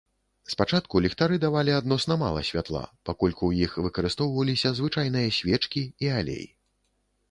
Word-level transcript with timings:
Спачатку 0.53 1.01
ліхтары 1.05 1.37
давалі 1.43 1.75
адносна 1.81 2.17
мала 2.23 2.41
святла, 2.49 2.83
паколькі 3.11 3.39
ў 3.49 3.69
іх 3.69 3.79
выкарыстоўваліся 3.89 4.77
звычайныя 4.81 5.27
свечкі 5.41 5.89
і 6.07 6.15
алей. 6.21 6.45